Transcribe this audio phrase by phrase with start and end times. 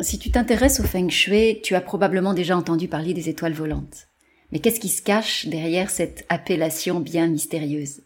[0.00, 4.06] Si tu t'intéresses au feng shui, tu as probablement déjà entendu parler des étoiles volantes.
[4.52, 8.02] Mais qu'est-ce qui se cache derrière cette appellation bien mystérieuse?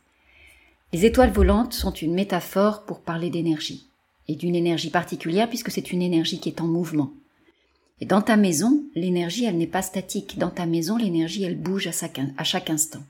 [0.95, 3.89] Les étoiles volantes sont une métaphore pour parler d'énergie,
[4.27, 7.13] et d'une énergie particulière puisque c'est une énergie qui est en mouvement.
[8.01, 10.39] Et dans ta maison, l'énergie, elle n'est pas statique.
[10.39, 13.03] Dans ta maison, l'énergie, elle bouge à chaque, instant.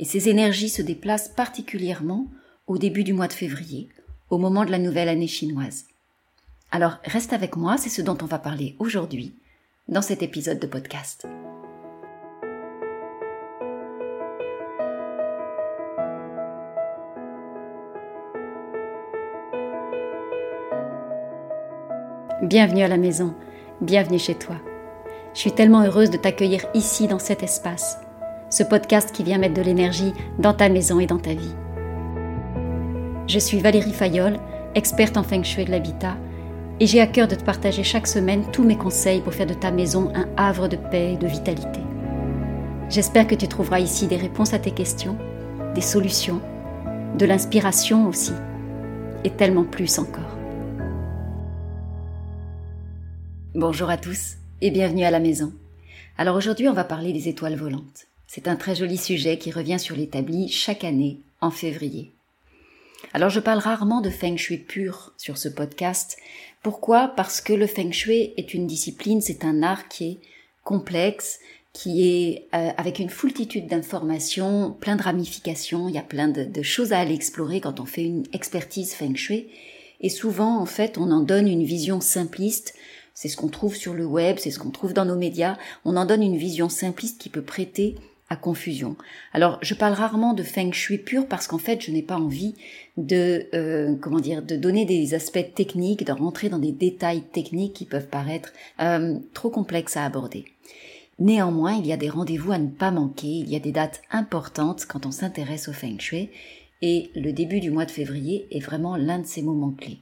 [0.00, 2.26] Et ces énergies se déplacent particulièrement
[2.66, 3.88] au début du mois de février,
[4.30, 5.84] au moment de la nouvelle année chinoise.
[6.72, 9.34] Alors reste avec moi, c'est ce dont on va parler aujourd'hui
[9.88, 11.26] dans cet épisode de podcast.
[22.42, 23.34] Bienvenue à la maison,
[23.80, 24.54] bienvenue chez toi.
[25.34, 27.98] Je suis tellement heureuse de t'accueillir ici dans cet espace,
[28.48, 31.54] ce podcast qui vient mettre de l'énergie dans ta maison et dans ta vie.
[33.26, 34.38] Je suis Valérie Fayolle,
[34.76, 36.16] experte en feng shui de l'habitat
[36.80, 39.54] et j'ai à cœur de te partager chaque semaine tous mes conseils pour faire de
[39.54, 41.80] ta maison un havre de paix et de vitalité.
[42.88, 45.18] J'espère que tu trouveras ici des réponses à tes questions,
[45.74, 46.40] des solutions,
[47.18, 48.32] de l'inspiration aussi,
[49.24, 50.36] et tellement plus encore.
[53.54, 55.52] Bonjour à tous et bienvenue à la maison.
[56.16, 58.06] Alors aujourd'hui on va parler des étoiles volantes.
[58.26, 62.14] C'est un très joli sujet qui revient sur l'établi chaque année en février.
[63.12, 66.16] Alors je parle rarement de feng shui pur sur ce podcast.
[66.62, 67.08] Pourquoi?
[67.08, 70.18] Parce que le feng shui est une discipline, c'est un art qui est
[70.62, 71.40] complexe,
[71.72, 76.44] qui est euh, avec une foultitude d'informations, plein de ramifications, il y a plein de,
[76.44, 79.48] de, choses à aller explorer quand on fait une expertise feng shui.
[80.00, 82.74] Et souvent, en fait, on en donne une vision simpliste.
[83.14, 85.58] C'est ce qu'on trouve sur le web, c'est ce qu'on trouve dans nos médias.
[85.84, 87.96] On en donne une vision simpliste qui peut prêter
[88.36, 88.96] confusion.
[89.32, 92.54] Alors, je parle rarement de feng shui pur parce qu'en fait, je n'ai pas envie
[92.96, 97.74] de euh, comment dire de donner des aspects techniques, de rentrer dans des détails techniques
[97.74, 100.44] qui peuvent paraître euh, trop complexes à aborder.
[101.18, 104.00] Néanmoins, il y a des rendez-vous à ne pas manquer, il y a des dates
[104.10, 106.30] importantes quand on s'intéresse au feng shui
[106.82, 109.98] et le début du mois de février est vraiment l'un de ces moments clés.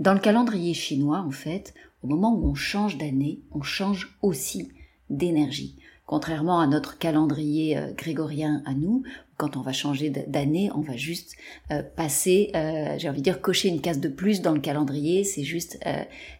[0.00, 4.68] Dans le calendrier chinois, en fait, au moment où on change d'année, on change aussi
[5.10, 5.76] d'énergie.
[6.06, 9.02] Contrairement à notre calendrier euh, grégorien à nous,
[9.36, 11.36] quand on va changer d'année, on va juste
[11.72, 15.24] euh, passer, euh, j'ai envie de dire, cocher une case de plus dans le calendrier,
[15.24, 15.78] c'est juste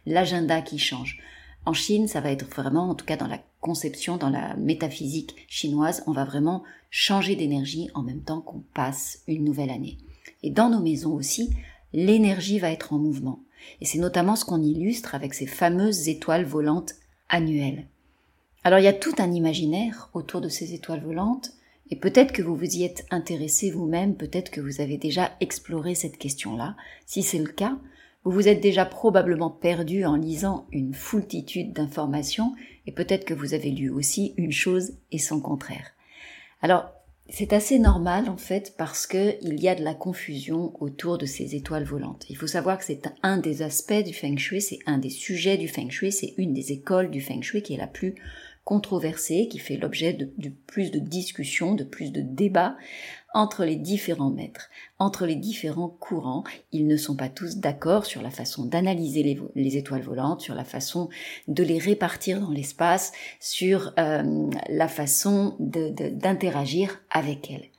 [0.07, 1.21] l'agenda qui change.
[1.67, 5.35] En Chine, ça va être vraiment, en tout cas dans la conception, dans la métaphysique
[5.49, 9.99] chinoise, on va vraiment changer d'énergie en même temps qu'on passe une nouvelle année.
[10.45, 11.51] Et dans nos maisons aussi,
[11.93, 13.41] l'énergie va être en mouvement.
[13.81, 16.95] Et c'est notamment ce qu'on illustre avec ces fameuses étoiles volantes
[17.29, 17.89] annuelles.
[18.67, 21.53] Alors il y a tout un imaginaire autour de ces étoiles volantes,
[21.93, 25.95] et peut-être que vous vous y êtes intéressé vous-même, peut-être que vous avez déjà exploré
[25.95, 26.75] cette question-là.
[27.07, 27.79] Si c'est le cas,
[28.25, 32.57] vous vous êtes déjà probablement perdu en lisant une foultitude d'informations,
[32.89, 35.93] et peut-être que vous avez lu aussi une chose et son contraire.
[36.61, 36.91] Alors,
[37.29, 41.27] c'est assez normal en fait parce que il y a de la confusion autour de
[41.27, 42.25] ces étoiles volantes.
[42.31, 45.57] Il faut savoir que c'est un des aspects du feng shui, c'est un des sujets
[45.57, 48.15] du feng shui, c'est une des écoles du feng shui qui est la plus
[48.67, 52.77] controversé, qui fait l'objet de, plus de discussions, de plus de débats
[53.33, 56.43] entre les différents maîtres, entre les différents courants.
[56.73, 59.23] Ils ne sont pas tous d'accord sur la façon d'analyser
[59.55, 61.09] les, étoiles volantes, sur la façon
[61.47, 67.71] de les répartir dans l'espace, sur euh, la façon d'interagir avec elles.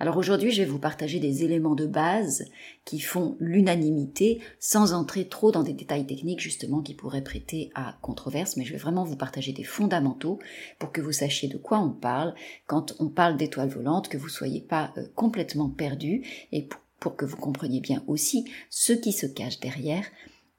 [0.00, 2.46] Alors aujourd'hui, je vais vous partager des éléments de base
[2.84, 7.96] qui font l'unanimité sans entrer trop dans des détails techniques justement qui pourraient prêter à
[8.02, 10.40] controverse, mais je vais vraiment vous partager des fondamentaux
[10.78, 12.34] pour que vous sachiez de quoi on parle
[12.66, 16.68] quand on parle d'étoiles volantes, que vous soyez pas euh, complètement perdu et
[16.98, 20.04] pour que vous compreniez bien aussi ce qui se cache derrière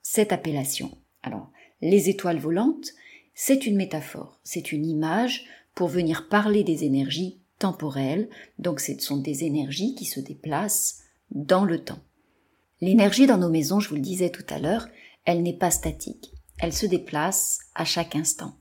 [0.01, 0.97] cette appellation.
[1.23, 2.91] Alors, les étoiles volantes,
[3.33, 9.17] c'est une métaphore, c'est une image pour venir parler des énergies temporelles, donc ce sont
[9.17, 10.99] des énergies qui se déplacent
[11.31, 11.97] dans le temps.
[12.79, 14.87] L'énergie dans nos maisons, je vous le disais tout à l'heure,
[15.25, 18.53] elle n'est pas statique, elle se déplace à chaque instant.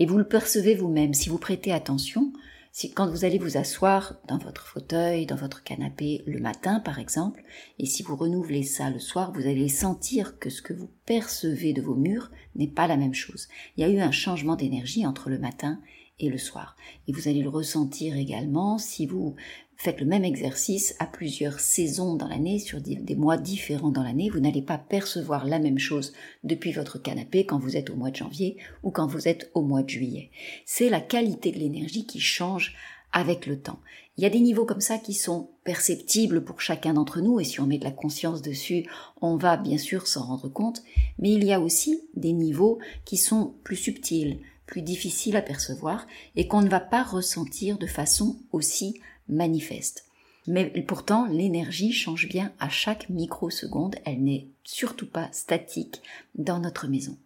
[0.00, 2.32] Et vous le percevez vous-même si vous prêtez attention,
[2.72, 6.98] si quand vous allez vous asseoir dans votre fauteuil, dans votre canapé le matin par
[6.98, 7.44] exemple,
[7.78, 11.72] et si vous renouvelez ça le soir, vous allez sentir que ce que vous percevez
[11.72, 13.46] de vos murs n'est pas la même chose.
[13.76, 15.78] Il y a eu un changement d'énergie entre le matin
[16.20, 16.76] et le soir.
[17.06, 19.34] Et vous allez le ressentir également si vous
[19.76, 24.28] faites le même exercice à plusieurs saisons dans l'année, sur des, mois différents dans l'année.
[24.28, 26.12] Vous n'allez pas percevoir la même chose
[26.42, 29.62] depuis votre canapé quand vous êtes au mois de janvier ou quand vous êtes au
[29.62, 30.30] mois de juillet.
[30.66, 32.74] C'est la qualité de l'énergie qui change
[33.12, 33.78] avec le temps.
[34.16, 37.44] Il y a des niveaux comme ça qui sont perceptibles pour chacun d'entre nous et
[37.44, 38.84] si on met de la conscience dessus,
[39.22, 40.82] on va bien sûr s'en rendre compte,
[41.20, 46.06] mais il y a aussi des niveaux qui sont plus subtils, plus difficiles à percevoir
[46.36, 50.04] et qu'on ne va pas ressentir de façon aussi manifeste.
[50.46, 56.00] Mais pourtant, l'énergie change bien à chaque microseconde, elle n'est surtout pas statique
[56.36, 57.18] dans notre maison.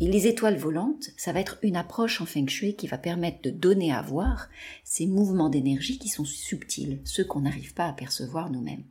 [0.00, 3.42] Et les étoiles volantes, ça va être une approche en feng shui qui va permettre
[3.42, 4.48] de donner à voir
[4.84, 8.84] ces mouvements d'énergie qui sont subtils, ceux qu'on n'arrive pas à percevoir nous-mêmes.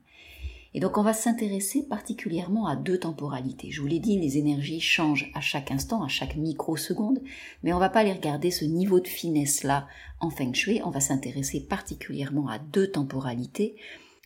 [0.78, 3.72] Et donc on va s'intéresser particulièrement à deux temporalités.
[3.72, 7.20] Je vous l'ai dit, les énergies changent à chaque instant, à chaque microseconde,
[7.64, 9.88] mais on va pas aller regarder ce niveau de finesse-là
[10.20, 13.76] en feng shui, on va s'intéresser particulièrement à deux temporalités.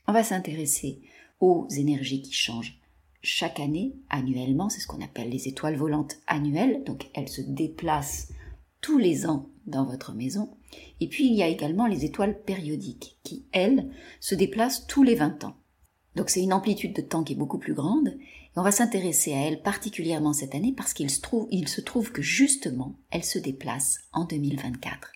[0.09, 0.99] On va s'intéresser
[1.39, 2.81] aux énergies qui changent
[3.23, 8.27] chaque année, annuellement, c'est ce qu'on appelle les étoiles volantes annuelles, donc elles se déplacent
[8.81, 10.49] tous les ans dans votre maison.
[10.99, 13.89] Et puis il y a également les étoiles périodiques, qui, elles,
[14.19, 15.55] se déplacent tous les 20 ans.
[16.15, 19.33] Donc c'est une amplitude de temps qui est beaucoup plus grande, et on va s'intéresser
[19.33, 23.23] à elles particulièrement cette année parce qu'il se trouve, il se trouve que justement, elles
[23.23, 25.11] se déplacent en 2024.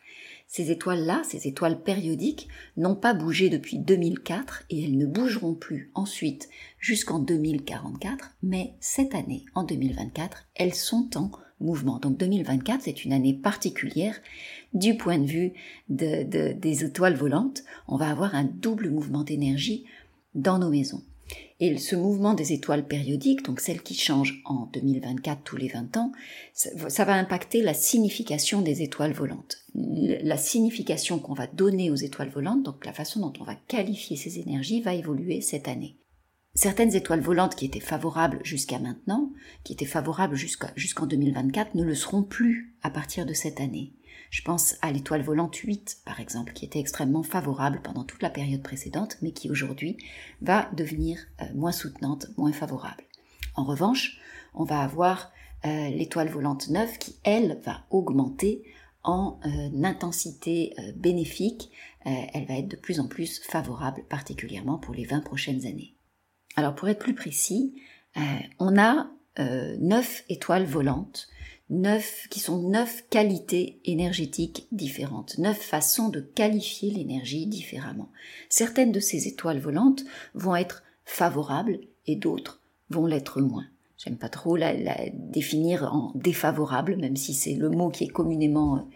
[0.47, 2.47] Ces étoiles-là, ces étoiles périodiques,
[2.77, 6.49] n'ont pas bougé depuis 2004 et elles ne bougeront plus ensuite
[6.79, 11.99] jusqu'en 2044, mais cette année, en 2024, elles sont en mouvement.
[11.99, 14.15] Donc 2024, c'est une année particulière
[14.73, 15.53] du point de vue
[15.89, 17.63] des étoiles volantes.
[17.87, 19.85] On va avoir un double mouvement d'énergie
[20.35, 21.01] dans nos maisons.
[21.59, 25.97] Et ce mouvement des étoiles périodiques, donc celles qui changent en 2024 tous les 20
[25.97, 26.11] ans,
[26.53, 29.63] ça, va impacter la signification des étoiles volantes.
[29.73, 34.17] La signification qu'on va donner aux étoiles volantes, donc la façon dont on va qualifier
[34.17, 35.95] ces énergies, va évoluer cette année.
[36.57, 39.33] Certaines étoiles volantes qui étaient favorables jusqu'à maintenant,
[39.65, 43.91] qui étaient favorables jusqu'en 2024, ne le seront plus à partir de cette année.
[44.29, 48.29] Je pense à l'étoile volante 8, par exemple, qui était extrêmement favorable pendant toute la
[48.29, 49.97] période précédente, mais qui aujourd'hui
[50.41, 53.03] va devenir euh, moins soutenante, moins favorable.
[53.55, 54.19] En revanche,
[54.53, 55.33] on va avoir
[55.65, 58.63] euh, l'étoile volante 9 qui, elle, va augmenter
[59.03, 61.69] en euh, intensité bénéfique.
[62.05, 65.94] elle va être de plus en plus favorable, particulièrement pour les 20 prochaines années.
[66.55, 67.75] Alors pour être plus précis,
[68.59, 71.27] on a 9 étoiles volantes
[71.69, 78.11] neuf, qui sont neuf qualités énergétiques différentes, neuf façons de qualifier l'énergie différemment.
[78.49, 80.03] Certaines de ces étoiles volantes
[80.33, 83.65] vont être favorables et d'autres vont l'être moins.
[83.97, 84.73] J'aime pas trop la,
[85.13, 88.87] définir en défavorable, même si c'est le mot qui est communément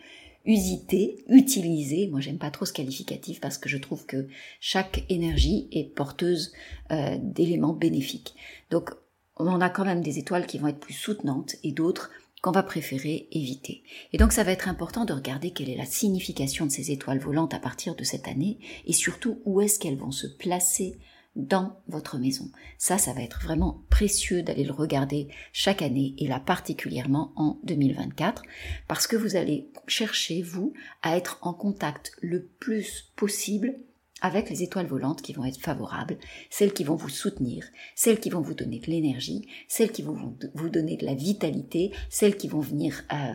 [0.49, 2.07] usité, utilisé.
[2.07, 4.27] Moi, j'aime pas trop ce qualificatif parce que je trouve que
[4.59, 6.51] chaque énergie est porteuse
[6.91, 8.35] euh, d'éléments bénéfiques.
[8.71, 8.89] Donc,
[9.37, 12.09] on a quand même des étoiles qui vont être plus soutenantes et d'autres
[12.41, 13.83] qu'on va préférer éviter.
[14.13, 17.19] Et donc ça va être important de regarder quelle est la signification de ces étoiles
[17.19, 20.97] volantes à partir de cette année et surtout où est-ce qu'elles vont se placer
[21.47, 22.51] dans votre maison.
[22.77, 27.59] Ça, ça va être vraiment précieux d'aller le regarder chaque année et là particulièrement en
[27.63, 28.43] 2024
[28.87, 33.75] parce que vous allez chercher, vous, à être en contact le plus possible
[34.21, 36.17] avec les étoiles volantes qui vont être favorables,
[36.49, 37.65] celles qui vont vous soutenir,
[37.95, 41.93] celles qui vont vous donner de l'énergie, celles qui vont vous donner de la vitalité,
[42.09, 43.33] celles qui vont venir euh,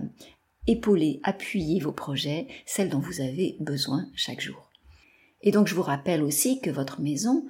[0.67, 4.71] épauler, appuyer vos projets, celles dont vous avez besoin chaque jour.
[5.43, 7.47] Et donc je vous rappelle aussi que votre maison,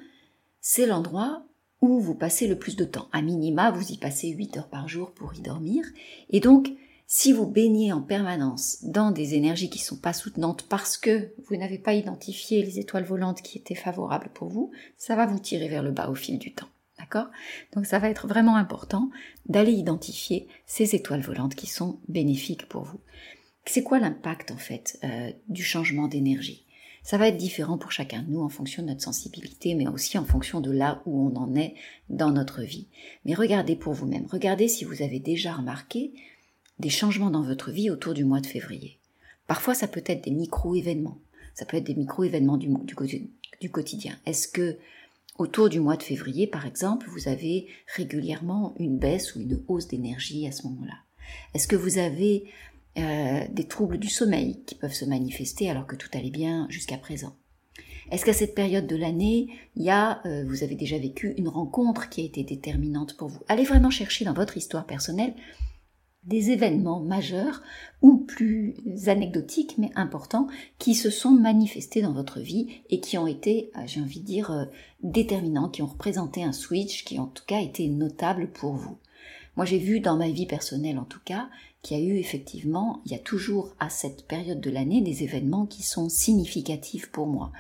[0.66, 1.44] c'est l'endroit
[1.82, 3.08] où vous passez le plus de temps.
[3.12, 5.84] À minima, vous y passez 8 heures par jour pour y dormir.
[6.30, 6.70] Et donc,
[7.06, 11.34] si vous baignez en permanence dans des énergies qui ne sont pas soutenantes parce que
[11.44, 15.38] vous n'avez pas identifié les étoiles volantes qui étaient favorables pour vous, ça va vous
[15.38, 16.70] tirer vers le bas au fil du temps.
[16.98, 17.26] D'accord?
[17.74, 19.10] Donc ça va être vraiment important
[19.44, 23.00] d'aller identifier ces étoiles volantes qui sont bénéfiques pour vous.
[23.66, 26.63] C'est quoi l'impact en fait euh, du changement d'énergie?
[27.04, 30.16] Ça va être différent pour chacun de nous en fonction de notre sensibilité, mais aussi
[30.16, 31.74] en fonction de là où on en est
[32.08, 32.88] dans notre vie.
[33.26, 36.14] Mais regardez pour vous-même, regardez si vous avez déjà remarqué
[36.78, 38.98] des changements dans votre vie autour du mois de février.
[39.46, 41.18] Parfois, ça peut être des micro-événements.
[41.54, 42.68] Ça peut être des micro-événements du,
[43.60, 44.16] du, quotidien.
[44.24, 44.78] Est-ce que
[45.36, 49.88] autour du mois de février, par exemple, vous avez régulièrement une baisse ou une hausse
[49.88, 50.96] d'énergie à ce moment-là?
[51.52, 52.46] Est-ce que vous avez
[52.98, 56.96] euh, des troubles du sommeil qui peuvent se manifester alors que tout allait bien jusqu'à
[56.96, 57.36] présent
[58.10, 61.48] Est-ce qu'à cette période de l'année, il y a, euh, vous avez déjà vécu une
[61.48, 63.40] rencontre qui a été déterminante pour vous?
[63.48, 65.34] Allez vraiment chercher dans votre histoire personnelle
[66.26, 67.62] des événements majeurs
[68.00, 70.46] ou plus anecdotiques mais importants
[70.78, 74.26] qui se sont manifestés dans votre vie et qui ont été, euh, j'ai envie de
[74.26, 74.64] dire, euh,
[75.02, 78.98] déterminants, qui ont représenté un switch, qui en tout cas été notable pour vous?
[79.56, 81.48] Moi, j'ai vu dans ma vie personnelle, en tout cas,
[81.84, 85.22] qu'il y a eu effectivement, il y a toujours à cette période de l'année des
[85.22, 87.52] événements qui sont significatifs pour moi.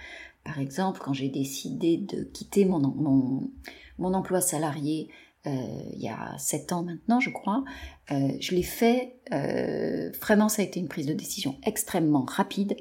[0.44, 3.50] Par exemple, quand j'ai décidé de quitter mon,
[3.98, 5.08] emploi salarié
[5.46, 5.50] euh,
[5.92, 7.64] il y a sept ans maintenant, je crois,
[8.10, 12.76] euh, je l'ai fait, euh, vraiment ça a été une prise de décision extrêmement rapide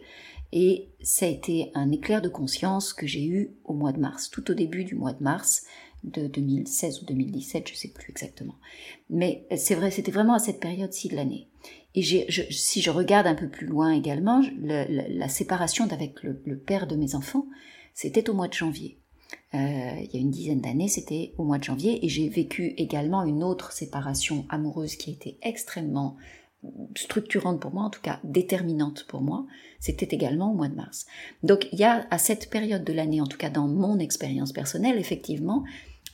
[0.54, 4.30] et ça a été un éclair de conscience que j'ai eu au mois de mars,
[4.30, 5.66] tout au début du mois de mars
[6.04, 8.56] de 2016 ou 2017, je sais plus exactement.
[9.10, 11.50] Mais c'est vrai, c'était vraiment à cette période-ci de l'année.
[11.96, 12.02] Et
[12.50, 16.96] si je regarde un peu plus loin également, la séparation avec le, le, père de
[16.96, 17.46] mes enfants,
[17.94, 19.00] c'était au mois de janvier.
[19.54, 19.58] Euh,
[20.02, 23.24] il y a une dizaine d'années, c'était au mois de janvier, et j'ai vécu également
[23.24, 26.18] une autre séparation amoureuse qui a été extrêmement
[26.98, 29.46] structurante pour moi, en tout cas déterminante pour moi,
[29.80, 31.06] c'était également au mois de mars.
[31.44, 34.54] Donc il y a à cette période de l'année, en tout cas dans mon expérience
[34.54, 35.64] personnelle, effectivement,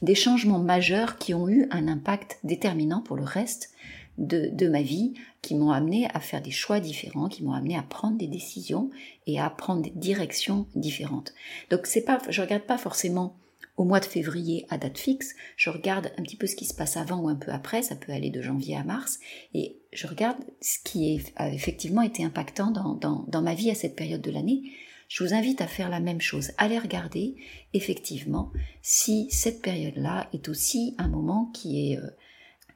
[0.01, 3.71] des changements majeurs qui ont eu un impact déterminant pour le reste
[4.17, 7.83] de, ma vie, qui m'ont amené à faire des choix différents, qui m'ont amené à
[7.83, 8.89] prendre des décisions
[9.27, 11.33] et à prendre des directions différentes.
[11.69, 13.37] Donc c'est pas, je regarde pas forcément
[13.77, 16.73] au mois de février à date fixe, je regarde un petit peu ce qui se
[16.73, 19.19] passe avant ou un peu après, ça peut aller de janvier à mars,
[19.53, 23.95] et je regarde ce qui a effectivement été impactant dans, dans ma vie à cette
[23.95, 24.73] période de l'année,
[25.09, 26.51] je vous invite à faire la même chose.
[26.57, 27.35] Allez regarder,
[27.73, 32.11] effectivement, si cette période-là est aussi un moment qui est euh,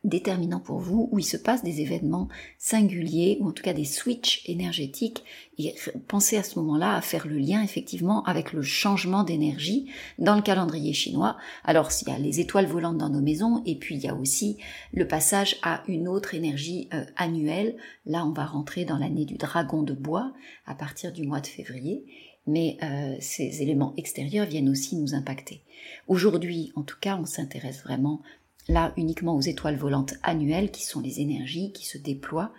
[0.03, 3.85] déterminant pour vous, où il se passe des événements singuliers, ou en tout cas des
[3.85, 5.23] switches énergétiques,
[5.57, 5.75] et
[6.07, 9.87] pensez à ce moment-là à faire le lien effectivement avec le changement d'énergie
[10.19, 11.37] dans le calendrier chinois.
[11.63, 14.15] Alors il y a les étoiles volantes dans nos maisons, et puis il y a
[14.15, 14.57] aussi
[14.93, 17.77] le passage à une autre énergie euh, annuelle.
[18.05, 20.33] Là on va rentrer dans l'année du dragon de bois
[20.65, 22.05] à partir du mois de février
[22.45, 25.61] mais euh, ces éléments extérieurs viennent aussi nous impacter.
[26.07, 28.21] Aujourd'hui, en tout cas, on s'intéresse vraiment
[28.67, 32.53] là uniquement aux étoiles volantes annuelles qui sont les énergies qui se déploient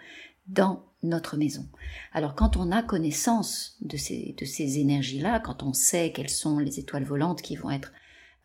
[0.47, 1.67] dans notre maison.
[2.13, 6.59] Alors quand on a connaissance de ces, de ces énergies-là, quand on sait quelles sont
[6.59, 7.93] les étoiles volantes qui vont être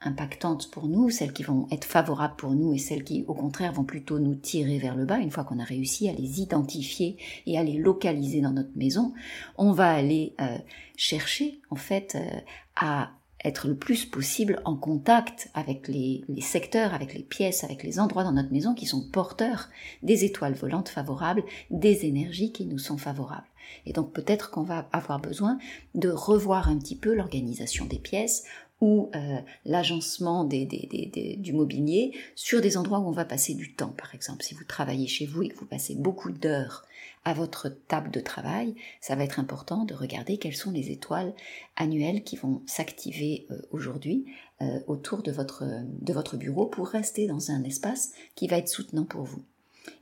[0.01, 3.73] impactantes pour nous, celles qui vont être favorables pour nous et celles qui au contraire
[3.73, 7.17] vont plutôt nous tirer vers le bas, une fois qu'on a réussi à les identifier
[7.45, 9.13] et à les localiser dans notre maison,
[9.57, 10.57] on va aller euh,
[10.95, 12.39] chercher en fait euh,
[12.77, 13.11] à
[13.43, 18.23] être le plus possible en contact avec les, secteurs, avec les pièces, avec les endroits
[18.23, 19.69] dans notre maison qui sont porteurs
[20.03, 23.47] des étoiles volantes favorables, des énergies qui nous sont favorables.
[23.85, 25.57] Et donc peut-être qu'on va avoir besoin
[25.95, 28.43] de revoir un petit peu l'organisation des pièces
[28.81, 33.93] ou euh, l'agencement du mobilier sur des endroits où on va passer du temps.
[33.97, 36.85] Par exemple, si vous travaillez chez vous et que vous passez beaucoup d'heures
[37.25, 41.33] à votre table de travail, ça va être important de regarder quelles sont les étoiles
[41.75, 44.25] annuelles qui vont s'activer euh, aujourd'hui
[44.61, 45.63] euh, autour de votre,
[46.01, 49.43] de votre bureau pour rester dans un espace qui va être soutenant pour vous.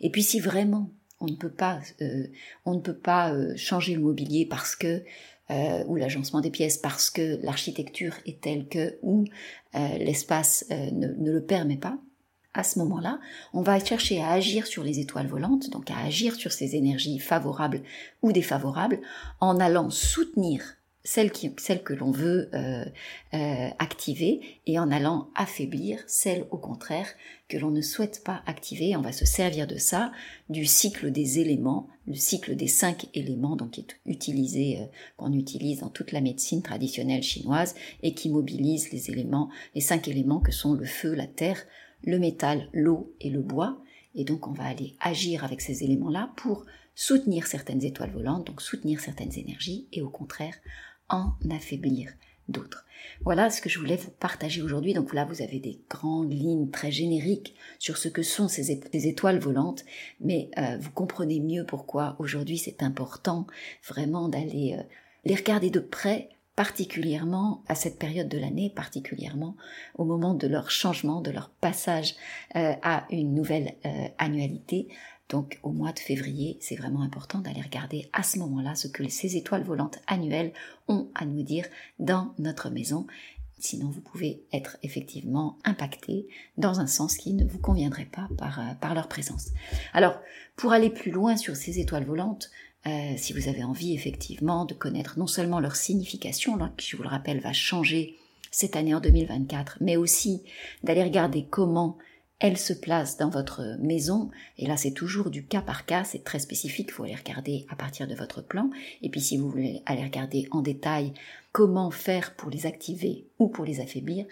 [0.01, 2.27] Et puis si vraiment on ne peut pas, euh,
[2.65, 5.03] on ne peut pas changer le mobilier parce que
[5.49, 9.25] ou l'agencement des pièces parce que l'architecture est telle que ou
[9.73, 11.97] l'espace ne, ne, le permet pas,
[12.53, 13.19] à ce moment-là,
[13.53, 17.19] on va chercher à agir sur les étoiles volantes, donc à agir sur ces énergies
[17.19, 17.83] favorables
[18.23, 18.99] ou défavorables,
[19.39, 20.76] en allant soutenir
[21.07, 22.83] celles que l'on veut euh,
[23.33, 27.07] euh, activer et en allant affaiblir celles au contraire
[27.47, 28.93] que l'on ne souhaite pas activer.
[28.97, 30.11] On va se servir de ça,
[30.49, 34.85] du cycle des éléments, le cycle des cinq éléments, donc qui est utilisé, euh,
[35.15, 40.09] qu'on utilise dans toute la médecine traditionnelle chinoise et qui mobilise les éléments, les cinq
[40.09, 41.63] éléments que sont le feu, la terre,
[42.03, 43.81] le métal, l'eau et le bois.
[44.13, 48.61] Et donc on va aller agir avec ces éléments-là pour soutenir certaines étoiles volantes, donc
[48.61, 50.55] soutenir certaines énergies, et au contraire
[51.09, 52.11] en affaiblir
[52.49, 52.85] d'autres.
[53.21, 54.93] Voilà ce que je voulais vous partager aujourd'hui.
[54.93, 59.39] Donc là, vous avez des grandes lignes très génériques sur ce que sont ces étoiles
[59.39, 59.83] volantes,
[60.21, 63.47] mais euh, vous comprenez mieux pourquoi aujourd'hui c'est important
[63.87, 64.83] vraiment d'aller euh,
[65.25, 69.55] les regarder de près particulièrement à cette période de l'année, particulièrement
[69.95, 72.15] au moment de leur changement, de leur passage
[72.55, 73.75] euh, à une nouvelle
[74.17, 74.87] annualité.
[75.29, 79.07] Donc au mois de février, c'est vraiment important d'aller regarder à ce moment-là ce que
[79.09, 80.53] ces étoiles volantes annuelles
[80.87, 81.65] ont à nous dire
[81.99, 83.07] dans notre maison.
[83.59, 88.59] Sinon, vous pouvez être effectivement impacté dans un sens qui ne vous conviendrait pas par,
[88.59, 89.49] euh, leur présence.
[89.93, 90.19] Alors,
[90.55, 92.51] pour aller plus loin sur ces étoiles volantes,
[92.85, 97.03] euh, si vous avez envie effectivement de connaître non seulement leur signification, qui je vous
[97.03, 98.15] le rappelle va changer
[98.51, 100.43] cette année en 2024, mais aussi
[100.83, 101.97] d'aller regarder comment
[102.39, 106.23] elle se place dans votre maison, et là c'est toujours du cas par cas, c'est
[106.23, 108.69] très spécifique, il faut aller regarder à partir de votre plan,
[109.01, 111.13] et puis si vous voulez aller regarder en détail
[111.51, 114.25] comment faire pour les activer ou pour les affaiblir,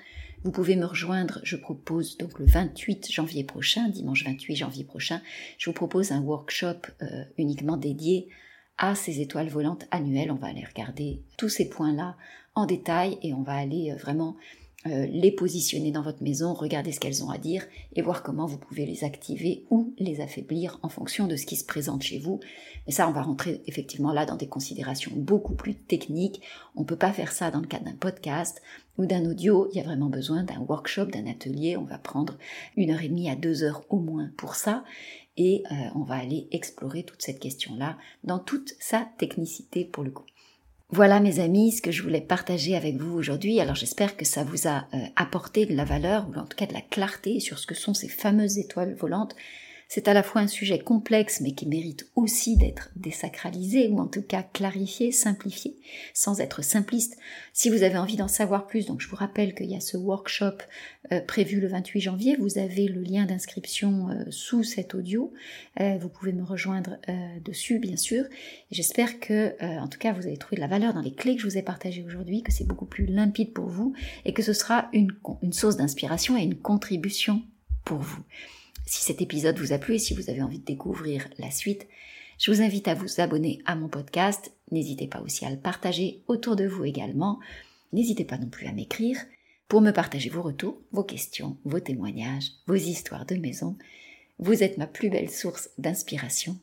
[0.43, 5.19] Vous pouvez me rejoindre, je propose donc le 28 janvier prochain, dimanche 28 janvier prochain,
[5.57, 8.29] je vous propose un workshop euh, uniquement dédié
[8.77, 10.31] à ces étoiles volantes annuelles.
[10.31, 12.15] On va aller regarder tous ces points-là
[12.53, 14.35] en détail et on va aller euh, vraiment
[14.87, 17.65] euh, les positionner dans votre maison, regarder ce qu'elles ont à dire
[17.95, 21.55] et voir comment vous pouvez les activer ou les affaiblir en fonction de ce qui
[21.55, 22.39] se présente chez vous.
[22.85, 26.41] Mais ça, on va rentrer effectivement là dans des considérations beaucoup plus techniques.
[26.75, 28.61] On ne peut pas faire ça dans le cadre d'un podcast
[28.99, 29.67] ou d'un audio.
[29.71, 31.77] Il y a vraiment besoin d'un workshop, d'un atelier.
[31.77, 32.37] On va prendre
[32.77, 34.83] une heure et demie à deux heures au moins pour ça.
[35.37, 40.11] Et euh, on va aller explorer toute cette question-là dans toute sa technicité pour le
[40.11, 40.25] coup.
[40.89, 43.59] Voilà mes amis ce que je voulais partager avec vous aujourd'hui.
[43.59, 46.67] Alors j'espère que ça vous a euh, apporté de la valeur ou en tout cas
[46.67, 49.35] de la clarté sur ce que sont ces fameuses étoiles volantes
[49.87, 54.07] c'est à la fois un sujet complexe mais qui mérite aussi d'être désacralisé ou en
[54.07, 55.75] tout cas clarifié, simplifié,
[56.13, 57.17] sans être simpliste.
[57.53, 59.97] Si vous avez envie d'en savoir plus, donc je vous rappelle qu'il y a ce
[59.97, 60.57] workshop
[61.11, 65.31] euh, prévu le 28 janvier, vous avez le lien d'inscription euh, sous cet audio,
[65.79, 66.97] euh, vous pouvez me rejoindre
[67.43, 68.25] dessus bien sûr.
[68.71, 71.41] J'espère que en tout cas vous avez trouvé de la valeur dans les clés que
[71.41, 73.93] je vous ai partagées aujourd'hui, que c'est beaucoup plus limpide pour vous
[74.25, 75.11] et que ce sera une,
[75.41, 77.41] une source d'inspiration et une contribution
[77.83, 78.23] pour vous.
[78.85, 81.87] Si cet épisode vous a plu et si vous avez envie de découvrir la suite,
[82.37, 84.51] je vous invite à vous abonner à mon podcast.
[84.71, 87.39] N'hésitez pas aussi à le partager autour de vous également.
[87.93, 89.17] N'hésitez pas non plus à m'écrire
[89.67, 93.77] pour me partager vos retours, vos questions, vos témoignages, vos histoires de maison.
[94.37, 96.59] Vous êtes ma plus belle source d'inspiration.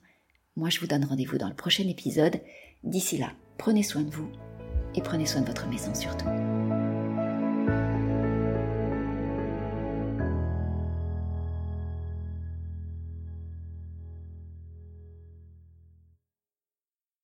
[0.56, 2.40] Moi, je vous donne rendez-vous dans le prochain épisode.
[2.84, 4.30] D'ici là, prenez soin de vous
[4.94, 6.28] et prenez soin de votre maison surtout.